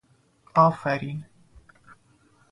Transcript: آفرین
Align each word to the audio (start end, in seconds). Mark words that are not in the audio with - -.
آفرین 0.55 1.25